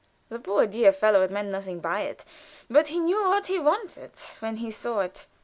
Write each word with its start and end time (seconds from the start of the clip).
(The 0.29 0.39
poor 0.39 0.65
dear 0.65 0.91
fellow 0.91 1.21
had 1.21 1.29
meant 1.29 1.49
nothing, 1.49 1.79
but 1.79 2.87
he 2.87 2.99
knew 2.99 3.23
what 3.25 3.45
he 3.45 3.59
wanted 3.59 4.09
when 4.39 4.55
he 4.55 4.71
saw 4.71 5.01
it.) 5.01 5.27